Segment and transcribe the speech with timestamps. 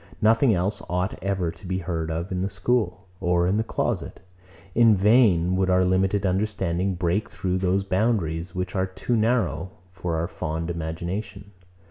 [0.19, 4.19] Nothing else ought ever to be heard of in the school, or in the closet.
[4.73, 10.15] In vain would our limited understanding break through those boundaries, which are too narrow for
[10.15, 11.51] our fond imagination.